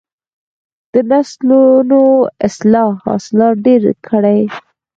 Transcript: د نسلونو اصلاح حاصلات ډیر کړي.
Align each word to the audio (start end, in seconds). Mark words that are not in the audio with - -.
د 0.93 0.95
نسلونو 1.11 2.01
اصلاح 2.47 2.89
حاصلات 3.05 3.55
ډیر 3.67 3.83
کړي. 4.07 4.41